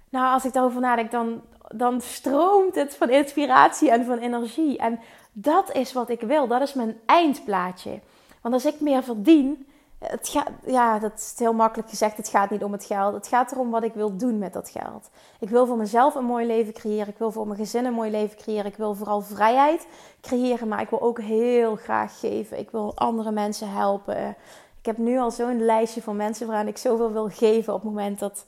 nou, 0.08 0.32
als 0.32 0.44
ik 0.44 0.52
daarover 0.52 0.80
nadenk, 0.80 1.10
dan, 1.10 1.40
dan 1.68 2.00
stroomt 2.00 2.74
het 2.74 2.96
van 2.96 3.10
inspiratie 3.10 3.90
en 3.90 4.04
van 4.04 4.18
energie. 4.18 4.78
En 4.78 5.00
dat 5.32 5.72
is 5.72 5.92
wat 5.92 6.10
ik 6.10 6.20
wil. 6.20 6.46
Dat 6.46 6.60
is 6.60 6.74
mijn 6.74 7.00
eindplaatje. 7.06 8.00
Want 8.42 8.54
als 8.54 8.64
ik 8.64 8.80
meer 8.80 9.02
verdien, 9.02 9.66
het 10.00 10.28
gaat, 10.28 10.50
ja, 10.66 10.98
dat 10.98 11.12
is 11.14 11.34
heel 11.36 11.52
makkelijk 11.52 11.88
gezegd. 11.88 12.16
Het 12.16 12.28
gaat 12.28 12.50
niet 12.50 12.64
om 12.64 12.72
het 12.72 12.84
geld. 12.84 13.14
Het 13.14 13.26
gaat 13.26 13.52
erom 13.52 13.70
wat 13.70 13.82
ik 13.82 13.94
wil 13.94 14.16
doen 14.16 14.38
met 14.38 14.52
dat 14.52 14.70
geld. 14.70 15.10
Ik 15.40 15.48
wil 15.48 15.66
voor 15.66 15.76
mezelf 15.76 16.14
een 16.14 16.24
mooi 16.24 16.46
leven 16.46 16.72
creëren. 16.72 17.08
Ik 17.08 17.18
wil 17.18 17.30
voor 17.32 17.46
mijn 17.46 17.58
gezin 17.58 17.84
een 17.84 17.92
mooi 17.92 18.10
leven 18.10 18.36
creëren. 18.36 18.66
Ik 18.66 18.76
wil 18.76 18.94
vooral 18.94 19.20
vrijheid 19.20 19.86
creëren. 20.20 20.68
Maar 20.68 20.80
ik 20.80 20.90
wil 20.90 21.00
ook 21.00 21.20
heel 21.20 21.76
graag 21.76 22.20
geven. 22.20 22.58
Ik 22.58 22.70
wil 22.70 22.96
andere 22.96 23.30
mensen 23.30 23.70
helpen. 23.70 24.36
Ik 24.78 24.86
heb 24.86 24.98
nu 24.98 25.18
al 25.18 25.30
zo'n 25.30 25.64
lijstje 25.64 26.02
van 26.02 26.16
mensen 26.16 26.46
waaraan 26.46 26.68
ik 26.68 26.78
zoveel 26.78 27.12
wil 27.12 27.28
geven 27.28 27.74
op 27.74 27.80
het 27.80 27.90
moment 27.90 28.18
dat 28.18 28.44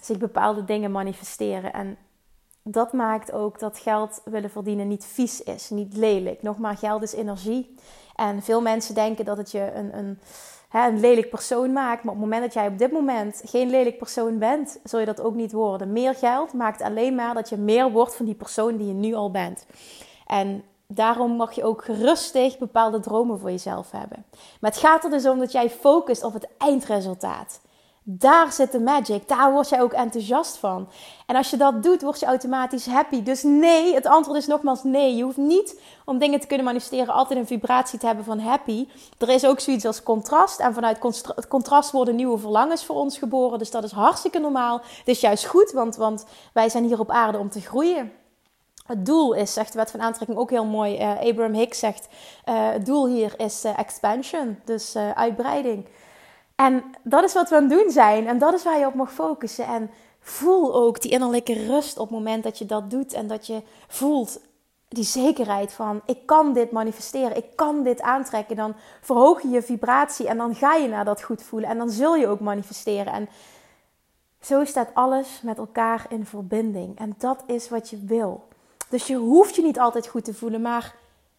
zich 0.00 0.18
bepaalde 0.18 0.64
dingen 0.64 0.90
manifesteren. 0.90 1.72
En 1.72 1.96
dat 2.62 2.92
maakt 2.92 3.32
ook 3.32 3.58
dat 3.58 3.78
geld 3.78 4.20
willen 4.24 4.50
verdienen 4.50 4.88
niet 4.88 5.04
vies 5.04 5.42
is, 5.42 5.70
niet 5.70 5.96
lelijk. 5.96 6.42
Nogmaals, 6.42 6.78
geld 6.78 7.02
is 7.02 7.12
energie. 7.12 7.74
En 8.20 8.42
veel 8.42 8.60
mensen 8.60 8.94
denken 8.94 9.24
dat 9.24 9.36
het 9.36 9.50
je 9.50 9.72
een, 9.74 9.98
een, 9.98 10.18
hè, 10.68 10.88
een 10.88 11.00
lelijk 11.00 11.30
persoon 11.30 11.72
maakt. 11.72 12.02
Maar 12.04 12.14
op 12.14 12.20
het 12.20 12.30
moment 12.30 12.42
dat 12.42 12.54
jij 12.54 12.66
op 12.66 12.78
dit 12.78 12.92
moment 12.92 13.42
geen 13.44 13.70
lelijk 13.70 13.98
persoon 13.98 14.38
bent, 14.38 14.78
zul 14.84 14.98
je 14.98 15.06
dat 15.06 15.20
ook 15.20 15.34
niet 15.34 15.52
worden. 15.52 15.92
Meer 15.92 16.14
geld 16.14 16.52
maakt 16.52 16.82
alleen 16.82 17.14
maar 17.14 17.34
dat 17.34 17.48
je 17.48 17.56
meer 17.56 17.90
wordt 17.90 18.16
van 18.16 18.26
die 18.26 18.34
persoon 18.34 18.76
die 18.76 18.86
je 18.86 18.92
nu 18.92 19.14
al 19.14 19.30
bent. 19.30 19.66
En 20.26 20.64
daarom 20.86 21.36
mag 21.36 21.52
je 21.52 21.64
ook 21.64 21.84
gerustig 21.84 22.58
bepaalde 22.58 23.00
dromen 23.00 23.38
voor 23.38 23.50
jezelf 23.50 23.90
hebben. 23.90 24.24
Maar 24.60 24.70
het 24.70 24.80
gaat 24.80 25.04
er 25.04 25.10
dus 25.10 25.26
om 25.26 25.38
dat 25.38 25.52
jij 25.52 25.70
focust 25.70 26.24
op 26.24 26.32
het 26.32 26.48
eindresultaat. 26.58 27.60
Daar 28.12 28.52
zit 28.52 28.72
de 28.72 28.80
magic. 28.80 29.28
Daar 29.28 29.52
word 29.52 29.68
je 29.68 29.80
ook 29.80 29.92
enthousiast 29.92 30.56
van. 30.56 30.88
En 31.26 31.36
als 31.36 31.50
je 31.50 31.56
dat 31.56 31.82
doet, 31.82 32.02
word 32.02 32.20
je 32.20 32.26
automatisch 32.26 32.86
happy. 32.86 33.22
Dus 33.22 33.42
nee, 33.42 33.94
het 33.94 34.06
antwoord 34.06 34.38
is 34.38 34.46
nogmaals 34.46 34.82
nee. 34.82 35.16
Je 35.16 35.22
hoeft 35.22 35.36
niet 35.36 35.80
om 36.04 36.18
dingen 36.18 36.40
te 36.40 36.46
kunnen 36.46 36.66
manifesteren 36.66 37.14
altijd 37.14 37.38
een 37.38 37.46
vibratie 37.46 37.98
te 37.98 38.06
hebben 38.06 38.24
van 38.24 38.38
happy. 38.38 38.88
Er 39.18 39.28
is 39.28 39.46
ook 39.46 39.60
zoiets 39.60 39.84
als 39.84 40.02
contrast. 40.02 40.60
En 40.60 40.74
vanuit 40.74 40.98
contrast 41.48 41.90
worden 41.90 42.16
nieuwe 42.16 42.38
verlangens 42.38 42.84
voor 42.84 42.96
ons 42.96 43.18
geboren. 43.18 43.58
Dus 43.58 43.70
dat 43.70 43.84
is 43.84 43.92
hartstikke 43.92 44.38
normaal. 44.38 44.80
Het 44.98 45.08
is 45.08 45.20
juist 45.20 45.46
goed, 45.46 45.72
want, 45.72 45.96
want 45.96 46.24
wij 46.52 46.68
zijn 46.68 46.84
hier 46.84 47.00
op 47.00 47.10
aarde 47.10 47.38
om 47.38 47.50
te 47.50 47.60
groeien. 47.60 48.12
Het 48.86 49.06
doel 49.06 49.32
is, 49.32 49.52
zegt 49.52 49.72
de 49.72 49.78
wet 49.78 49.90
van 49.90 50.00
aantrekking 50.00 50.38
ook 50.38 50.50
heel 50.50 50.64
mooi. 50.64 50.98
Uh, 50.98 51.20
Abraham 51.20 51.54
Hicks 51.54 51.78
zegt: 51.78 52.08
uh, 52.44 52.70
het 52.70 52.86
doel 52.86 53.06
hier 53.06 53.34
is 53.36 53.64
uh, 53.64 53.78
expansion, 53.78 54.58
dus 54.64 54.96
uitbreiding. 55.14 55.86
En 56.66 56.84
dat 57.02 57.24
is 57.24 57.32
wat 57.32 57.48
we 57.48 57.56
aan 57.56 57.62
het 57.62 57.70
doen 57.70 57.90
zijn. 57.90 58.26
En 58.26 58.38
dat 58.38 58.54
is 58.54 58.62
waar 58.62 58.78
je 58.78 58.86
op 58.86 58.94
mag 58.94 59.12
focussen. 59.12 59.66
En 59.66 59.90
voel 60.20 60.74
ook 60.74 61.00
die 61.00 61.10
innerlijke 61.10 61.66
rust 61.66 61.98
op 61.98 62.08
het 62.08 62.18
moment 62.18 62.42
dat 62.42 62.58
je 62.58 62.66
dat 62.66 62.90
doet. 62.90 63.12
En 63.12 63.26
dat 63.26 63.46
je 63.46 63.62
voelt 63.88 64.40
die 64.88 65.04
zekerheid 65.04 65.72
van: 65.72 66.00
ik 66.06 66.26
kan 66.26 66.52
dit 66.52 66.70
manifesteren, 66.70 67.36
ik 67.36 67.56
kan 67.56 67.82
dit 67.82 68.00
aantrekken. 68.00 68.56
Dan 68.56 68.74
verhoog 69.00 69.42
je 69.42 69.48
je 69.48 69.62
vibratie 69.62 70.28
en 70.28 70.36
dan 70.36 70.54
ga 70.54 70.74
je 70.74 70.88
naar 70.88 71.04
dat 71.04 71.22
goed 71.22 71.42
voelen. 71.42 71.70
En 71.70 71.78
dan 71.78 71.90
zul 71.90 72.16
je 72.16 72.28
ook 72.28 72.40
manifesteren. 72.40 73.12
En 73.12 73.28
zo 74.40 74.64
staat 74.64 74.94
alles 74.94 75.40
met 75.42 75.58
elkaar 75.58 76.06
in 76.08 76.26
verbinding. 76.26 76.98
En 76.98 77.14
dat 77.18 77.42
is 77.46 77.68
wat 77.68 77.90
je 77.90 78.04
wil. 78.04 78.48
Dus 78.88 79.06
je 79.06 79.16
hoeft 79.16 79.54
je 79.56 79.62
niet 79.62 79.78
altijd 79.78 80.06
goed 80.06 80.24
te 80.24 80.34
voelen, 80.34 80.62
maar 80.62 80.94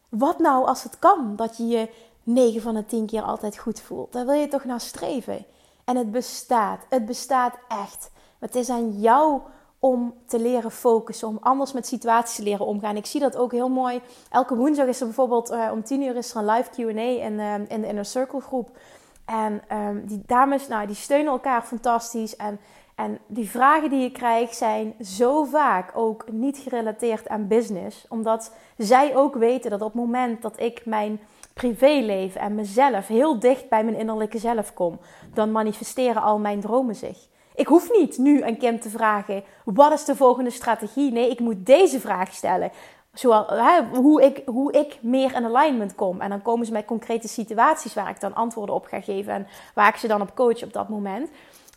wat 0.09 0.39
nou 0.39 0.65
als 0.65 0.83
het 0.83 0.99
kan? 0.99 1.35
Dat 1.35 1.57
je 1.57 1.67
je 1.67 1.89
9 2.23 2.61
van 2.61 2.73
de 2.73 2.85
10 2.85 3.05
keer 3.05 3.21
altijd 3.21 3.57
goed 3.57 3.81
voelt. 3.81 4.13
Daar 4.13 4.25
wil 4.25 4.35
je 4.35 4.47
toch 4.47 4.63
naar 4.63 4.81
streven. 4.81 5.45
En 5.85 5.95
het 5.95 6.11
bestaat. 6.11 6.85
Het 6.89 7.05
bestaat 7.05 7.57
echt. 7.67 8.11
Het 8.39 8.55
is 8.55 8.69
aan 8.69 8.99
jou 8.99 9.41
om 9.79 10.13
te 10.25 10.39
leren 10.39 10.71
focussen, 10.71 11.27
om 11.27 11.37
anders 11.41 11.71
met 11.71 11.87
situaties 11.87 12.35
te 12.35 12.43
leren 12.43 12.65
omgaan. 12.65 12.95
Ik 12.95 13.05
zie 13.05 13.19
dat 13.19 13.37
ook 13.37 13.51
heel 13.51 13.69
mooi. 13.69 14.01
Elke 14.29 14.55
woensdag 14.55 14.87
is 14.87 14.99
er 14.99 15.05
bijvoorbeeld 15.05 15.51
uh, 15.51 15.69
om 15.71 15.83
10 15.83 16.01
uur 16.01 16.15
is 16.15 16.31
er 16.31 16.37
een 16.37 16.45
live 16.45 16.69
Q&A 16.69 17.25
in, 17.25 17.33
uh, 17.33 17.53
in 17.53 17.81
de 17.81 17.87
Inner 17.87 18.05
Circle 18.05 18.41
groep. 18.41 18.77
En 19.25 19.61
um, 19.77 20.05
die 20.05 20.23
dames, 20.25 20.67
nou, 20.67 20.87
die 20.87 20.95
steunen 20.95 21.31
elkaar 21.31 21.63
fantastisch. 21.63 22.35
En, 22.35 22.59
en 22.95 23.19
die 23.27 23.49
vragen 23.49 23.89
die 23.89 23.99
je 23.99 24.11
krijgt 24.11 24.55
zijn 24.55 24.93
zo 24.99 25.43
vaak 25.43 25.91
ook 25.97 26.31
niet 26.31 26.57
gerelateerd 26.57 27.27
aan 27.27 27.47
business. 27.47 28.05
Omdat 28.09 28.53
zij 28.77 29.15
ook 29.15 29.35
weten 29.35 29.69
dat 29.69 29.81
op 29.81 29.93
het 29.93 30.01
moment 30.01 30.41
dat 30.41 30.59
ik 30.59 30.85
mijn 30.85 31.19
privéleven 31.53 32.41
en 32.41 32.55
mezelf 32.55 33.07
heel 33.07 33.39
dicht 33.39 33.69
bij 33.69 33.83
mijn 33.83 33.97
innerlijke 33.97 34.37
zelf 34.37 34.73
kom, 34.73 34.99
dan 35.33 35.51
manifesteren 35.51 36.21
al 36.21 36.39
mijn 36.39 36.61
dromen 36.61 36.95
zich. 36.95 37.17
Ik 37.55 37.67
hoef 37.67 37.91
niet 37.91 38.17
nu 38.17 38.41
een 38.41 38.57
Kim 38.57 38.79
te 38.79 38.89
vragen: 38.89 39.43
wat 39.65 39.91
is 39.91 40.05
de 40.05 40.15
volgende 40.15 40.49
strategie? 40.49 41.11
Nee, 41.11 41.29
ik 41.29 41.39
moet 41.39 41.65
deze 41.65 41.99
vraag 41.99 42.33
stellen. 42.33 42.71
Hè, 43.47 43.83
hoe, 43.93 44.23
ik, 44.23 44.41
hoe 44.45 44.71
ik 44.71 44.97
meer 45.01 45.35
in 45.35 45.45
alignment 45.45 45.95
kom. 45.95 46.21
En 46.21 46.29
dan 46.29 46.41
komen 46.41 46.65
ze 46.65 46.71
met 46.71 46.85
concrete 46.85 47.27
situaties 47.27 47.93
waar 47.93 48.09
ik 48.09 48.19
dan 48.19 48.33
antwoorden 48.33 48.75
op 48.75 48.85
ga 48.85 49.01
geven 49.01 49.33
en 49.33 49.47
waar 49.73 49.87
ik 49.87 49.95
ze 49.95 50.07
dan 50.07 50.21
op 50.21 50.35
coach 50.35 50.63
op 50.63 50.73
dat 50.73 50.89
moment. 50.89 51.29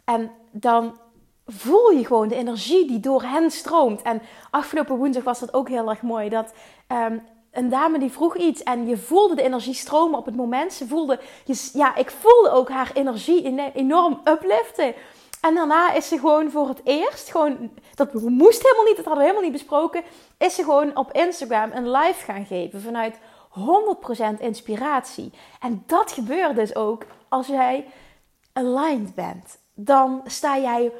En 0.04 0.30
dan 0.50 0.98
voel 1.46 1.90
je 1.90 2.06
gewoon 2.06 2.28
de 2.28 2.34
energie 2.34 2.86
die 2.86 3.00
door 3.00 3.22
hen 3.22 3.50
stroomt. 3.50 4.02
En 4.02 4.22
afgelopen 4.50 4.96
woensdag 4.96 5.24
was 5.24 5.40
dat 5.40 5.54
ook 5.54 5.68
heel 5.68 5.88
erg 5.88 6.02
mooi. 6.02 6.28
Dat 6.28 6.54
um, 6.88 7.22
een 7.54 7.68
dame 7.68 7.98
die 7.98 8.10
vroeg 8.10 8.36
iets 8.36 8.62
en 8.62 8.88
je 8.88 8.96
voelde 8.96 9.34
de 9.34 9.42
energie 9.42 9.74
stromen 9.74 10.18
op 10.18 10.26
het 10.26 10.36
moment. 10.36 10.72
Ze 10.72 10.86
voelde, 10.86 11.20
ja, 11.72 11.96
ik 11.96 12.10
voelde 12.10 12.50
ook 12.50 12.68
haar 12.68 12.90
energie 12.94 13.72
enorm 13.72 14.20
upliften. 14.24 14.94
En 15.40 15.54
daarna 15.54 15.92
is 15.92 16.08
ze 16.08 16.18
gewoon 16.18 16.50
voor 16.50 16.68
het 16.68 16.80
eerst, 16.84 17.30
gewoon, 17.30 17.70
dat 17.94 18.12
moest 18.12 18.62
helemaal 18.62 18.84
niet, 18.84 18.96
dat 18.96 19.04
hadden 19.04 19.22
we 19.22 19.30
helemaal 19.30 19.42
niet 19.42 19.52
besproken, 19.52 20.02
is 20.38 20.54
ze 20.54 20.62
gewoon 20.62 20.96
op 20.96 21.12
Instagram 21.12 21.70
een 21.72 21.90
live 21.90 22.24
gaan 22.24 22.46
geven 22.46 22.80
vanuit 22.80 23.18
100% 24.36 24.40
inspiratie. 24.40 25.32
En 25.60 25.82
dat 25.86 26.12
gebeurt 26.12 26.56
dus 26.56 26.74
ook 26.74 27.04
als 27.28 27.46
jij 27.46 27.86
aligned 28.52 29.14
bent. 29.14 29.58
Dan 29.74 30.20
sta 30.24 30.58
jij 30.58 30.92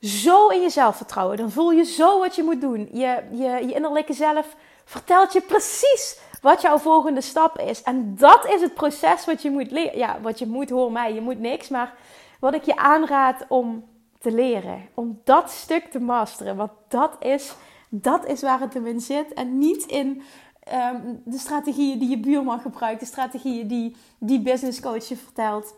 zo 0.00 0.48
in 0.48 0.60
je 0.60 0.70
zelfvertrouwen. 0.70 1.36
Dan 1.36 1.50
voel 1.50 1.70
je 1.70 1.84
zo 1.84 2.18
wat 2.18 2.36
je 2.36 2.42
moet 2.42 2.60
doen. 2.60 2.88
Je, 2.92 3.22
je, 3.30 3.66
je 3.66 3.74
innerlijke 3.74 4.12
zelf 4.12 4.56
vertelt 4.84 5.32
je 5.32 5.40
precies 5.40 6.20
wat 6.42 6.62
jouw 6.62 6.78
volgende 6.78 7.20
stap 7.20 7.58
is. 7.58 7.82
En 7.82 8.16
dat 8.16 8.46
is 8.46 8.60
het 8.60 8.74
proces 8.74 9.24
wat 9.24 9.42
je 9.42 9.50
moet 9.50 9.70
leren. 9.70 9.98
Ja, 9.98 10.20
wat 10.20 10.38
je 10.38 10.46
moet, 10.46 10.70
hoor 10.70 10.92
mij, 10.92 11.14
je 11.14 11.20
moet 11.20 11.38
niks. 11.38 11.68
Maar 11.68 11.94
wat 12.40 12.54
ik 12.54 12.62
je 12.62 12.76
aanraad 12.76 13.44
om 13.48 13.84
te 14.18 14.32
leren. 14.32 14.88
Om 14.94 15.20
dat 15.24 15.50
stuk 15.50 15.90
te 15.90 16.00
masteren. 16.00 16.56
Want 16.56 16.70
dat 16.88 17.16
is, 17.20 17.54
dat 17.88 18.26
is 18.26 18.40
waar 18.40 18.60
het 18.60 18.74
hem 18.74 18.86
in 18.86 19.00
zit. 19.00 19.32
En 19.32 19.58
niet 19.58 19.86
in 19.86 20.22
ehm, 20.60 21.00
de 21.24 21.38
strategieën 21.38 21.98
die 21.98 22.08
je 22.08 22.20
buurman 22.20 22.60
gebruikt. 22.60 23.00
De 23.00 23.06
strategieën 23.06 23.66
die 23.66 23.96
die 24.18 24.40
business 24.40 24.80
coach 24.80 25.08
je 25.08 25.16
vertelt. 25.16 25.74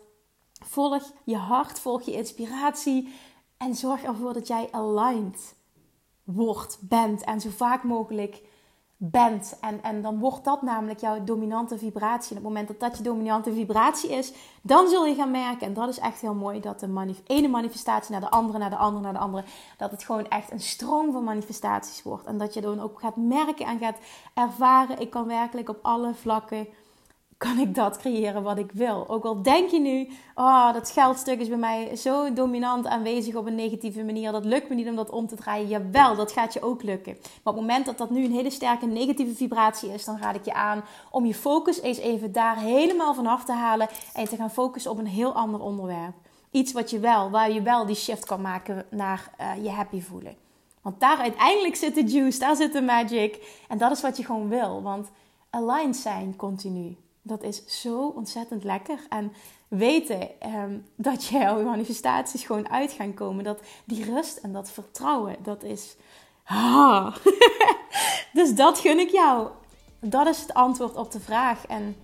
Volg 0.64 1.12
je 1.24 1.36
hart, 1.36 1.80
volg 1.80 2.02
je 2.02 2.12
inspiratie. 2.12 3.14
En 3.56 3.74
zorg 3.74 4.02
ervoor 4.02 4.32
dat 4.32 4.46
jij 4.46 4.68
aligned 4.70 5.54
wordt, 6.24 6.78
bent. 6.80 7.24
En 7.24 7.40
zo 7.40 7.50
vaak 7.50 7.82
mogelijk 7.82 8.42
bent. 8.96 9.56
En, 9.60 9.82
en 9.82 10.02
dan 10.02 10.18
wordt 10.18 10.44
dat 10.44 10.62
namelijk 10.62 11.00
jouw 11.00 11.24
dominante 11.24 11.78
vibratie. 11.78 12.30
En 12.30 12.36
op 12.36 12.44
het 12.44 12.52
moment 12.52 12.68
dat 12.68 12.80
dat 12.80 12.96
je 12.96 13.02
dominante 13.02 13.52
vibratie 13.52 14.10
is, 14.10 14.32
dan 14.62 14.88
zul 14.88 15.06
je 15.06 15.14
gaan 15.14 15.30
merken, 15.30 15.66
en 15.66 15.74
dat 15.74 15.88
is 15.88 15.98
echt 15.98 16.20
heel 16.20 16.34
mooi, 16.34 16.60
dat 16.60 16.80
de 16.80 17.14
ene 17.26 17.48
manifestatie 17.48 18.12
naar 18.12 18.20
de 18.20 18.30
andere, 18.30 18.58
naar 18.58 18.70
de 18.70 18.76
andere, 18.76 19.02
naar 19.02 19.12
de 19.12 19.18
andere, 19.18 19.44
dat 19.76 19.90
het 19.90 20.04
gewoon 20.04 20.28
echt 20.28 20.50
een 20.50 20.60
stroom 20.60 21.12
van 21.12 21.24
manifestaties 21.24 22.02
wordt. 22.02 22.26
En 22.26 22.38
dat 22.38 22.54
je 22.54 22.60
dan 22.60 22.80
ook 22.80 23.00
gaat 23.00 23.16
merken 23.16 23.66
en 23.66 23.78
gaat 23.78 23.98
ervaren, 24.34 25.00
ik 25.00 25.10
kan 25.10 25.26
werkelijk 25.26 25.68
op 25.68 25.78
alle 25.82 26.14
vlakken 26.14 26.66
kan 27.38 27.58
ik 27.58 27.74
dat 27.74 27.96
creëren 27.96 28.42
wat 28.42 28.58
ik 28.58 28.72
wil. 28.72 29.08
Ook 29.08 29.24
al 29.24 29.42
denk 29.42 29.70
je 29.70 29.80
nu, 29.80 30.08
oh, 30.34 30.72
dat 30.72 30.90
geldstuk 30.90 31.40
is 31.40 31.48
bij 31.48 31.56
mij 31.56 31.96
zo 31.96 32.32
dominant 32.32 32.86
aanwezig 32.86 33.34
op 33.34 33.46
een 33.46 33.54
negatieve 33.54 34.04
manier. 34.04 34.32
Dat 34.32 34.44
lukt 34.44 34.68
me 34.68 34.74
niet 34.74 34.88
om 34.88 34.96
dat 34.96 35.10
om 35.10 35.26
te 35.26 35.36
draaien. 35.36 35.68
Jawel, 35.68 36.16
dat 36.16 36.32
gaat 36.32 36.52
je 36.52 36.62
ook 36.62 36.82
lukken. 36.82 37.12
Maar 37.12 37.54
op 37.54 37.60
het 37.60 37.66
moment 37.66 37.86
dat 37.86 37.98
dat 37.98 38.10
nu 38.10 38.24
een 38.24 38.32
hele 38.32 38.50
sterke 38.50 38.86
negatieve 38.86 39.34
vibratie 39.34 39.92
is, 39.92 40.04
dan 40.04 40.18
raad 40.18 40.34
ik 40.34 40.44
je 40.44 40.54
aan 40.54 40.84
om 41.10 41.26
je 41.26 41.34
focus 41.34 41.80
eens 41.80 41.98
even 41.98 42.32
daar 42.32 42.58
helemaal 42.58 43.14
vanaf 43.14 43.44
te 43.44 43.52
halen 43.52 43.88
en 44.14 44.28
te 44.28 44.36
gaan 44.36 44.50
focussen 44.50 44.90
op 44.90 44.98
een 44.98 45.06
heel 45.06 45.32
ander 45.32 45.60
onderwerp. 45.60 46.14
Iets 46.50 46.72
wat 46.72 46.90
je 46.90 46.98
wel, 46.98 47.30
waar 47.30 47.50
je 47.50 47.62
wel 47.62 47.86
die 47.86 47.96
shift 47.96 48.24
kan 48.24 48.40
maken 48.40 48.86
naar 48.90 49.30
uh, 49.40 49.64
je 49.64 49.70
happy 49.70 50.00
voelen. 50.00 50.36
Want 50.82 51.00
daar 51.00 51.18
uiteindelijk 51.18 51.76
zit 51.76 51.94
de 51.94 52.04
juice, 52.04 52.38
daar 52.38 52.56
zit 52.56 52.72
de 52.72 52.82
magic. 52.82 53.62
En 53.68 53.78
dat 53.78 53.90
is 53.90 54.02
wat 54.02 54.16
je 54.16 54.24
gewoon 54.24 54.48
wil. 54.48 54.82
Want 54.82 55.08
aligned 55.50 55.96
zijn 55.96 56.36
continu. 56.36 56.96
Dat 57.26 57.42
is 57.42 57.80
zo 57.80 58.12
ontzettend 58.16 58.64
lekker. 58.64 58.98
En 59.08 59.32
weten 59.68 60.40
ehm, 60.40 60.78
dat 60.96 61.24
jouw 61.24 61.62
manifestaties 61.62 62.44
gewoon 62.44 62.68
uit 62.68 62.92
gaan 62.92 63.14
komen. 63.14 63.44
Dat 63.44 63.60
die 63.84 64.04
rust 64.04 64.36
en 64.36 64.52
dat 64.52 64.70
vertrouwen, 64.70 65.36
dat 65.42 65.62
is. 65.62 65.96
Ah. 66.44 67.16
dus 68.32 68.54
dat 68.54 68.78
gun 68.78 68.98
ik 68.98 69.10
jou. 69.10 69.48
Dat 70.00 70.26
is 70.26 70.40
het 70.40 70.54
antwoord 70.54 70.96
op 70.96 71.12
de 71.12 71.20
vraag. 71.20 71.66
En 71.66 71.96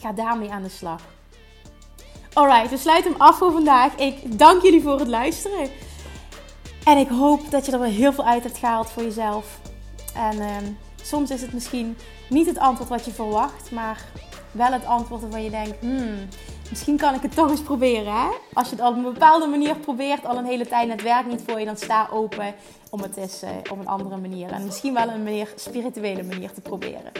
ga 0.00 0.12
daarmee 0.12 0.50
aan 0.50 0.62
de 0.62 0.68
slag. 0.68 1.02
Alright, 2.32 2.70
we 2.70 2.76
sluiten 2.76 3.12
hem 3.12 3.20
af 3.20 3.38
voor 3.38 3.52
vandaag. 3.52 3.94
Ik 3.96 4.38
dank 4.38 4.62
jullie 4.62 4.82
voor 4.82 4.98
het 4.98 5.08
luisteren. 5.08 5.70
En 6.84 6.98
ik 6.98 7.08
hoop 7.08 7.50
dat 7.50 7.66
je 7.66 7.72
er 7.72 7.78
wel 7.78 7.90
heel 7.90 8.12
veel 8.12 8.24
uit 8.24 8.42
hebt 8.42 8.58
gehaald 8.58 8.90
voor 8.90 9.02
jezelf. 9.02 9.60
En 10.14 10.40
ehm, 10.40 10.64
soms 11.08 11.30
is 11.30 11.40
het 11.40 11.52
misschien 11.52 11.96
niet 12.28 12.46
het 12.46 12.58
antwoord 12.58 12.90
wat 12.90 13.04
je 13.04 13.10
verwacht, 13.10 13.70
maar 13.70 14.04
wel 14.52 14.72
het 14.72 14.84
antwoord 14.84 15.20
waarvan 15.20 15.42
je 15.42 15.50
denkt: 15.50 15.80
hmm, 15.80 16.28
misschien 16.70 16.96
kan 16.96 17.14
ik 17.14 17.22
het 17.22 17.34
toch 17.34 17.50
eens 17.50 17.60
proberen. 17.60 18.12
Hè? 18.12 18.28
Als 18.52 18.70
je 18.70 18.76
het 18.76 18.84
op 18.84 18.96
een 18.96 19.02
bepaalde 19.02 19.46
manier 19.46 19.76
probeert, 19.76 20.26
al 20.26 20.38
een 20.38 20.44
hele 20.44 20.66
tijd 20.66 20.90
het 20.90 21.02
werkt 21.02 21.28
niet 21.28 21.42
voor 21.46 21.58
je, 21.58 21.64
dan 21.64 21.76
sta 21.76 22.08
open 22.12 22.54
om 22.90 23.00
het 23.00 23.16
eens 23.16 23.42
uh, 23.42 23.50
op 23.70 23.78
een 23.78 23.86
andere 23.86 24.16
manier. 24.16 24.50
En 24.50 24.64
misschien 24.64 24.94
wel 24.94 25.08
een 25.08 25.22
meer 25.22 25.52
spirituele 25.56 26.22
manier 26.22 26.52
te 26.52 26.60
proberen. 26.60 27.12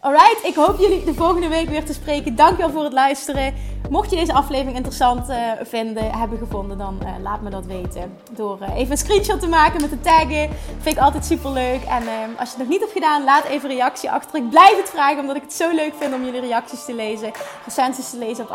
Alright, 0.00 0.44
ik 0.44 0.54
hoop 0.54 0.78
jullie 0.78 1.04
de 1.04 1.14
volgende 1.14 1.48
week 1.48 1.68
weer 1.68 1.84
te 1.84 1.92
spreken. 1.92 2.36
Dankjewel 2.36 2.70
voor 2.70 2.84
het 2.84 2.92
luisteren. 2.92 3.54
Mocht 3.90 4.10
je 4.10 4.16
deze 4.16 4.32
aflevering 4.32 4.76
interessant 4.76 5.30
uh, 5.30 5.36
vinden, 5.62 6.18
hebben 6.18 6.38
gevonden, 6.38 6.78
dan 6.78 6.98
uh, 7.02 7.08
laat 7.22 7.40
me 7.40 7.50
dat 7.50 7.66
weten. 7.66 8.18
Door 8.32 8.58
even 8.76 8.90
een 8.90 8.98
screenshot 8.98 9.40
te 9.40 9.48
maken 9.48 9.80
met 9.80 9.90
de 9.90 10.00
taggen. 10.00 10.50
Vind 10.80 10.96
ik 10.96 11.02
altijd 11.02 11.24
super 11.24 11.50
leuk. 11.50 11.82
En 11.82 12.02
ehm, 12.02 12.30
als 12.38 12.50
je 12.50 12.56
het 12.56 12.58
nog 12.58 12.68
niet 12.68 12.80
hebt 12.80 12.92
gedaan, 12.92 13.24
laat 13.24 13.44
even 13.44 13.70
een 13.70 13.76
reactie 13.76 14.10
achter. 14.10 14.38
Ik 14.38 14.50
blijf 14.50 14.76
het 14.76 14.90
vragen, 14.90 15.20
omdat 15.20 15.36
ik 15.36 15.42
het 15.42 15.52
zo 15.52 15.74
leuk 15.74 15.92
vind 15.98 16.14
om 16.14 16.24
jullie 16.24 16.40
reacties 16.40 16.84
te 16.84 16.94
lezen. 16.94 17.32
Recensies 17.64 18.10
te 18.10 18.18
lezen 18.18 18.44
op 18.44 18.50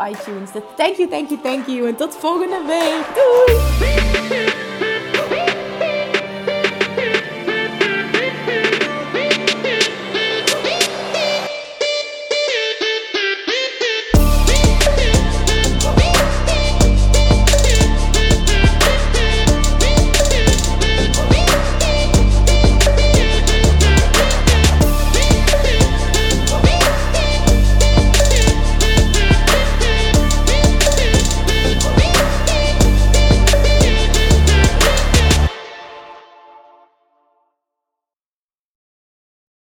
Thank 0.76 0.96
you, 0.96 1.08
thank 1.08 1.30
you, 1.30 1.38
thank 1.42 1.66
you. 1.66 1.86
En 1.86 1.96
tot 1.96 2.16
volgende 2.16 2.60
week. 2.66 3.04
Doei! 3.14 4.69